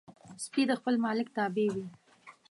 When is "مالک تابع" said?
1.05-1.67